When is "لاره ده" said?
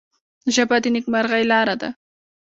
1.51-1.89